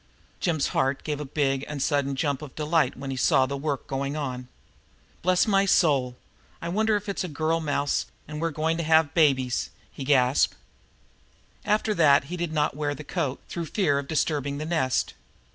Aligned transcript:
Jim's 0.39 0.69
heart 0.69 1.03
gave 1.03 1.19
a 1.19 1.25
big 1.25 1.63
and 1.67 1.79
sudden 1.79 2.15
jump 2.15 2.41
of 2.41 2.55
delight 2.55 2.97
when 2.97 3.11
he 3.11 3.15
saw 3.15 3.45
the 3.45 3.55
work 3.55 3.85
going 3.85 4.17
on. 4.17 4.47
"Bless 5.21 5.45
my 5.45 5.63
soul, 5.67 6.15
I 6.59 6.69
wonder 6.69 6.95
if 6.95 7.07
it's 7.07 7.23
a 7.23 7.27
girl 7.27 7.59
mouse 7.59 8.07
an' 8.27 8.39
we're 8.39 8.49
goin' 8.49 8.77
to 8.77 8.83
have 8.83 9.13
BABIES!" 9.13 9.69
he 9.91 10.03
gasped. 10.03 10.55
After 11.65 11.93
that 11.93 12.23
he 12.23 12.35
did 12.35 12.51
not 12.51 12.75
wear 12.75 12.95
the 12.95 13.03
coat, 13.03 13.41
through 13.47 13.65
fear 13.67 13.99
of 13.99 14.07
disturbing 14.07 14.57
the 14.57 14.65
nest. 14.65 15.13